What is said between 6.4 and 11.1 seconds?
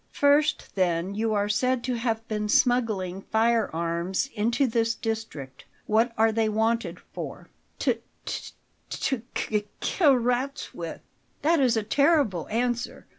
wanted for?" "T t to k k kill rats with."